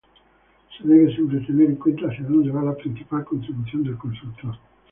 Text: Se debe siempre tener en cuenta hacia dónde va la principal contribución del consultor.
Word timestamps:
Se 0.75 0.83
debe 0.87 1.13
siempre 1.13 1.41
tener 1.41 1.69
en 1.69 1.75
cuenta 1.75 2.07
hacia 2.07 2.23
dónde 2.25 2.49
va 2.49 2.63
la 2.63 2.75
principal 2.75 3.23
contribución 3.23 3.83
del 3.83 3.99
consultor. 3.99 4.57